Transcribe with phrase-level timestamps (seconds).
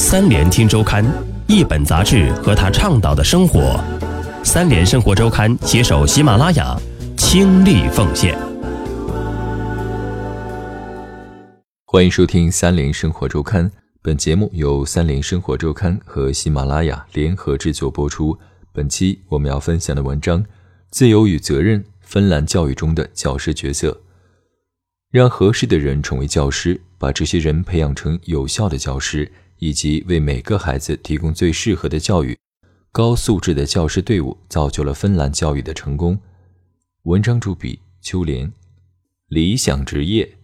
[0.00, 1.04] 三联听周刊，
[1.48, 3.82] 一本杂志和他倡导的生活。
[4.44, 6.80] 三联生活周刊携手喜马拉雅，
[7.16, 8.38] 倾力奉献。
[11.84, 13.68] 欢迎收听三联生活周刊。
[14.00, 18.38] 本节目由三联生活周刊和喜马拉雅联合制作播出。
[18.72, 20.42] 本期我们要分享的文章：
[20.90, 24.00] 自由与责任，芬兰教育中的教师角色。
[25.10, 32.36] 让合适的人成为教师，把这些人培养成有效的教师，以及为每个孩子提供最适合的教育。
[32.90, 36.18] 高素质的教师队伍造就了芬兰教育的成功。
[37.02, 38.50] 文章主笔秋莲。
[39.28, 40.38] 理想职业。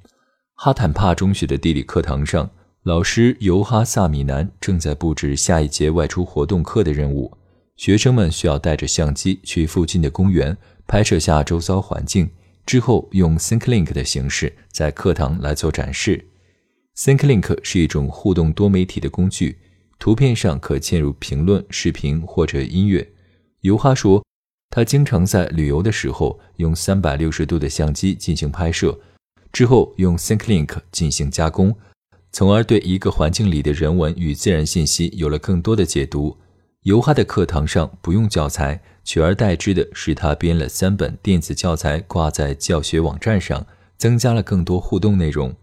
[0.55, 2.49] 哈坦帕中学的地理课堂上，
[2.85, 7.37] 老师尤哈萨米南正在布置下一节外出活动课的任务。
[7.77, 12.31] 学生们需要带着相机去附近的公园拍摄下周遭环境。
[12.65, 16.29] 之后用 ThinkLink 的形式在课堂来做展示。
[16.97, 19.59] ThinkLink 是一种互动多媒体的工具，
[19.99, 23.13] 图片上可嵌入评论、视频或者音乐。
[23.63, 24.25] 尤哈说，
[24.71, 29.01] 他经常在旅游的时候用三百六十度的相机进行拍摄，
[29.53, 31.77] 之后用 ThinkLink 进行加工，
[32.31, 36.39] 从而对一个环境里的人文与自然信息有了更多的解读。
[36.83, 38.81] 尤哈的课堂上不用教材。
[39.03, 43.67] 取而代之的是，他编了三本电子教材，挂在教学网站上，
[43.99, 45.55] 增加了更多互动内容。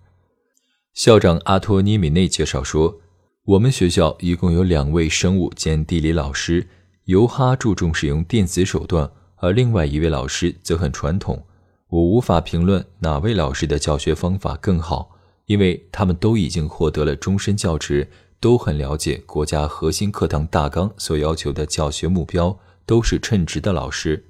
[0.93, 2.99] 校长阿托尼米内介绍说
[3.45, 6.67] ：“我们学校一共有两位生物兼地理老师，
[7.05, 11.45] 尤哈注重使用电子手段，而另外一位老师则很传统。
[11.89, 24.25] 我无法评论哪位老师的教学方法更好，因为他们都已经获得了终身教职，都很了解国家核心课堂大纲所要求的教学目标。”都是称职的老师，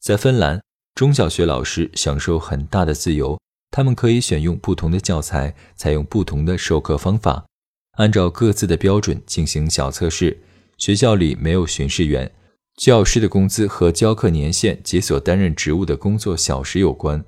[0.00, 0.60] 在芬兰，
[0.96, 3.38] 中小学老师享受很大的自由，
[3.76, 7.44] 他们可以选用不同的教材，采用不同的授课方法，
[7.96, 10.44] 按照各自的标准进行小测试。
[10.78, 12.30] 学校里没有巡视员，
[12.76, 17.24] 教师的工资和教课年限及所担任职务的工作小时有关，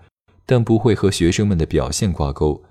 [0.46, 2.62] 但不会和学生们的表现挂钩。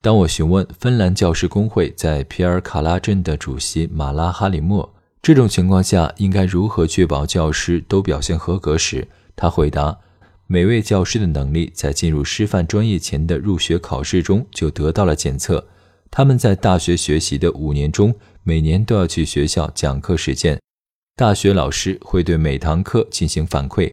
[0.00, 4.94] 当我询问芬兰教师工会在皮尔卡拉镇的主席马拉哈里莫。
[5.20, 9.06] 这种情况下应该如何确保教师都表现合格时，
[9.36, 9.98] 他回答：
[10.52, 15.66] 每位教师的能力在进入师范专业前的入学考试中就得到了检测。
[16.10, 20.60] 他们在大学学习的五年中，每年都要去学校讲课实践。
[21.16, 23.90] 大学老师会对每堂课进行反馈，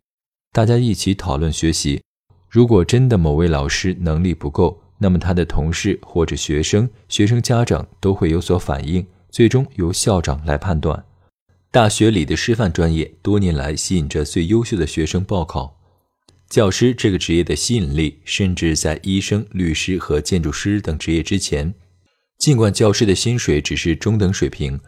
[0.52, 2.02] 大家一起讨论学习。
[2.50, 11.06] 如果真的某位老师能力不够，那么他的同事或者学生、学生家长都会有所反应，最终由校长来判断。
[11.72, 15.79] 大学里的师范专业多年来吸引着最优秀的学生报考。
[16.50, 21.76] 教师这个职业的吸引力，甚至在医生、律师和建筑师等职业之前。
[22.40, 24.80] 尽管教师的薪水只是中等水平，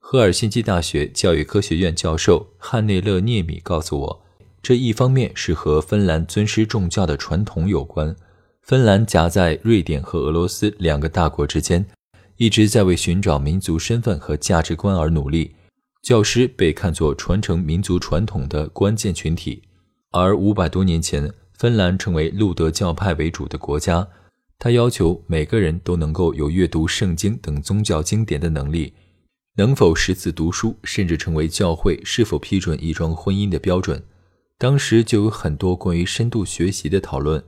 [0.00, 4.24] 赫尔辛基大学教育科学院教授汉内勒涅米告诉我，
[4.60, 8.16] 这一方面是和芬兰尊师重教的传统有关。
[8.62, 11.86] 芬兰夹在瑞典和俄罗斯两个大国之间，
[12.38, 15.54] 一直在为寻找民族身份和价值观而努力。
[16.02, 19.62] 教师被看作传承民族传统的关键群体，
[20.14, 24.06] 而五百多年前，芬兰成为路德教派为主的国家。
[24.60, 28.92] 他要求每个人都能够有阅读圣经等宗教经典的能力，
[29.56, 34.04] 能否识字读书，甚至成为教会是否批准一桩婚姻的标准。
[34.56, 37.42] 当时就有很多关于深度学习的讨论。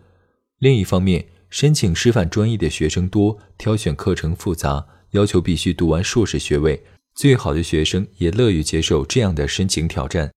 [0.59, 6.82] 另一方面，申请师范专业的学生多，挑选课程复杂，要求必须读完硕士学位。
[7.15, 10.32] 最好的学生也乐于接受这样的申请挑战。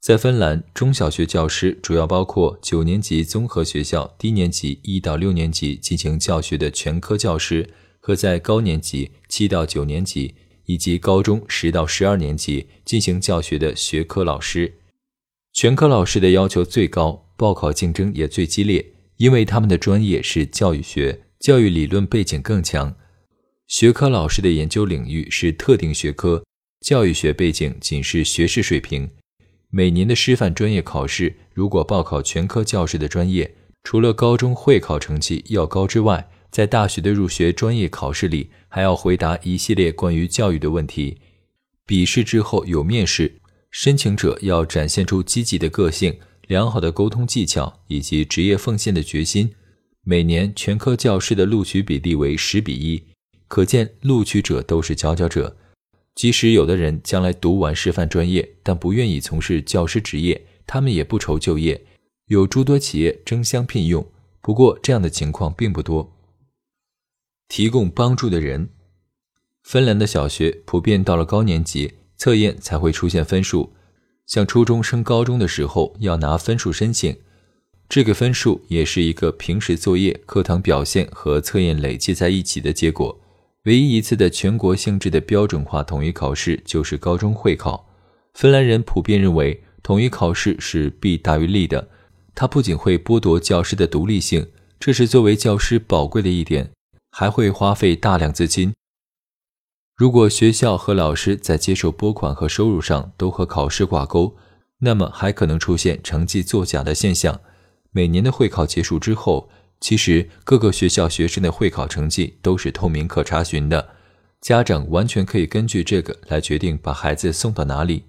[0.00, 7.68] 在芬兰，中小学教师主要包括九年级综合学校低年级一到六年级进行教学的全科教师，
[8.00, 10.34] 和在高年级七到九年级
[10.66, 14.78] 以及高中十到十二年级进行教学的学科老师。
[15.52, 22.94] 全科老师的要求最高，报考竞争也最激烈，因为他们的专业是教育学，教育理论背景更强。
[23.66, 26.44] 学科老师的研究领域是特定学科，
[26.80, 29.10] 教育学背景仅是学士水平。
[29.70, 33.54] 每年的师范专业考试，如果报考全科教师的专业，
[33.84, 41.18] 除了高中会考成绩要高之外，在大学的入学专业考试里，还要回答一系列关于教育的问题。
[41.84, 49.50] 笔试之后有面试，申请者要展现出积极的个性、良好的沟通技巧以及职业奉献的决心。
[50.02, 53.02] 每年全科教师的录取比例为十比一。
[53.46, 55.58] 可见，录取者都是佼佼者。
[56.18, 61.86] 即使有的人将来读完师范专业，但不愿意从事教师职业，他们也不愁就业。
[62.26, 64.04] 有诸多企业争相聘用，
[64.40, 66.12] 不过这样的情况并不多。
[67.46, 68.70] 提供帮助的人，
[69.62, 73.72] 芬兰的小学普遍到了高年级，测验才会出现分数。
[74.26, 77.16] 像初中升高中的时候要拿分数申请，
[77.88, 83.20] 这个分数也是一个平时作业、课堂表现和测验累积在一起的结果。
[83.64, 87.88] 唯一一次的全国性质的标准化统一考试就是高中会考。
[88.34, 91.88] 芬兰人普遍认为统一考试是弊大于利的，
[92.34, 94.46] 它不仅会剥夺教师的独立性，
[94.78, 96.70] 这是作为教师宝贵的一点，
[97.10, 98.72] 还会花费大量资金。
[99.96, 104.36] 如果学校和老师在接受拨款和收入上都和考试挂钩，
[104.78, 107.40] 那么还可能出现成绩作假的现象。
[107.90, 113.94] 每年的会考结束之后，其实各个学校学生的会考成绩都是透明可查询的，
[114.40, 118.04] 家长完全可以根据这个来决定把孩子送到哪里。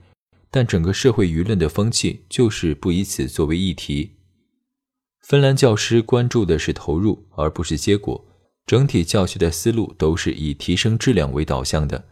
[0.51, 4.16] 但整个社会舆论的风气就是不以此作为议题。
[5.21, 8.25] 芬兰教师关注的是投入，而不是结果。
[8.65, 12.06] 整体教学的思路都是以提升质量为导向的，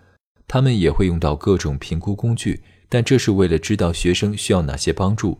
[0.47, 5.39] 他们也会用到各种评估工具，但这是为了知道学生需要哪些帮助。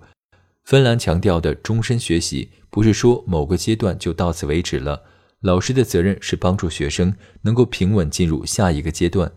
[0.68, 5.02] 芬兰强调的终身学习，不是说某个阶段就到此为止了。
[5.40, 9.31] 老师的责任是帮助学生能够平稳进入下一个阶段。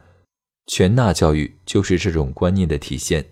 [0.66, 3.26] 全纳教育就是这种观念的体现，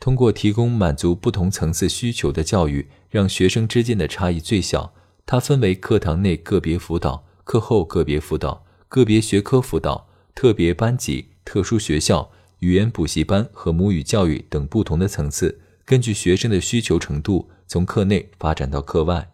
[0.00, 4.92] 通过提供满足不同层次需求的教育，让学生之间的差异最小。
[5.24, 7.24] 它分为课堂内个别辅导。
[7.44, 19.30] 课后个别辅导、个别学科辅导、特别班级、特殊学校、语言补习班和母语教育等不同的层次，根据学生的需求程度，从课内发展到课外。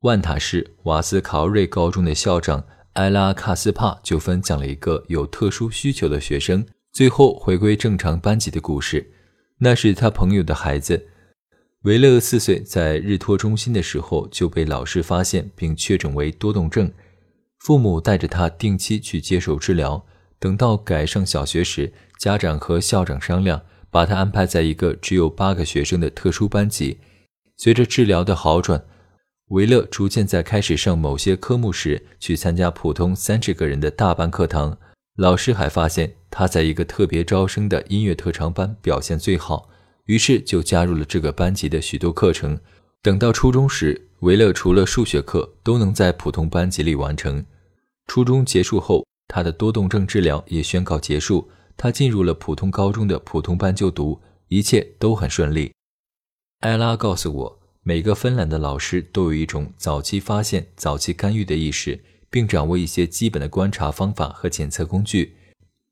[0.00, 9.10] 万塔市瓦斯考瑞高中的校长埃拉卡斯帕就分享了一个有特殊需求的学生最后回归正常班级的故事。
[9.60, 11.08] 那是他朋友的孩子
[11.84, 16.92] 维勒，四岁在日托中心的时候就被老师发现并确诊为多动症。
[17.60, 20.04] 父母带着他定期去接受治疗，
[20.38, 26.98] 等到改上小学时，家长和校长商量，把他安排在一个只有八个学生的特殊班级。
[27.56, 28.84] 随着治疗的好转，
[29.48, 34.78] 维勒逐渐在开始上某些科目时去参加普通三十个人的大班课堂。
[35.16, 39.68] 老师还发现他在一个特别招生的音乐特长班表现最好，
[40.04, 42.56] 于是就加入了这个班级的许多课程。
[43.02, 47.44] 等到初中时，维勒除了数学课都能在普通班级里完成。
[48.06, 51.48] 初中结束后，他的多动症治疗也宣告结束，
[51.78, 55.72] 他进入了普通高中的普通班就读，一切都很顺利。
[56.60, 61.98] 艾拉告诉我，每个芬兰的老师都有一种早期发现、早期干预的意识，
[62.28, 65.34] 并掌握一些基本的观察方法和检测工具。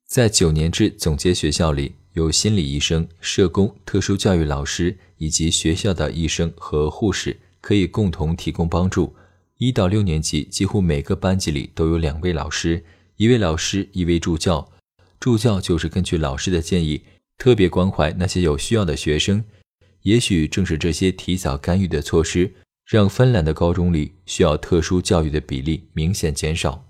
[0.07, 7.39] 在九年制总结学校里，有心理医生、社工、特殊教育老师以及学校的医生和护士。
[7.59, 9.13] 可以共同提供帮助。
[9.57, 12.85] 一到六年级，几乎每个班级里都有两位老师，
[13.17, 14.71] 一位老师，一位助教。
[15.27, 17.03] 助教就是根据老师的建议，
[17.37, 19.43] 特别关怀那些有需要的学生。
[20.03, 26.87] 也许正是这些提早干预的措施，让芬兰的高中里需要特殊教育的比例明显减少。